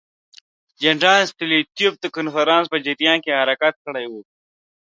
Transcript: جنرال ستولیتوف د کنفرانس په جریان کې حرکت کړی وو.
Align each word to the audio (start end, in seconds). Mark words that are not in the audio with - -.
جنرال 0.81 1.21
ستولیتوف 1.31 1.93
د 1.99 2.05
کنفرانس 2.15 2.65
په 2.69 2.77
جریان 2.85 3.17
کې 3.23 3.37
حرکت 3.39 3.73
کړی 3.85 4.05
وو. 4.11 4.21